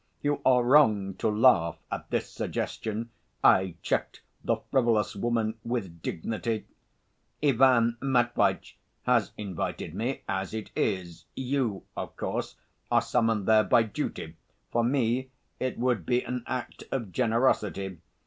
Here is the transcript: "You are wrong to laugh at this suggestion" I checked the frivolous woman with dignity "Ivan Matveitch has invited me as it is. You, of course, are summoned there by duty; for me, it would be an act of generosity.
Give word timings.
"You 0.23 0.41
are 0.43 0.63
wrong 0.63 1.13
to 1.19 1.29
laugh 1.29 1.77
at 1.91 2.09
this 2.09 2.27
suggestion" 2.27 3.11
I 3.43 3.75
checked 3.83 4.23
the 4.43 4.55
frivolous 4.71 5.15
woman 5.15 5.59
with 5.63 6.01
dignity 6.01 6.65
"Ivan 7.43 7.97
Matveitch 8.01 8.79
has 9.03 9.31
invited 9.37 9.93
me 9.93 10.23
as 10.27 10.55
it 10.55 10.71
is. 10.75 11.25
You, 11.35 11.83
of 11.95 12.17
course, 12.17 12.55
are 12.89 12.99
summoned 13.03 13.45
there 13.47 13.63
by 13.63 13.83
duty; 13.83 14.37
for 14.71 14.83
me, 14.83 15.29
it 15.59 15.77
would 15.77 16.03
be 16.07 16.23
an 16.25 16.43
act 16.47 16.83
of 16.91 17.11
generosity. 17.11 17.99